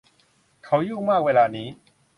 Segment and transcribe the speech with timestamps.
[0.65, 1.67] เขายุ่งมากเวลานี้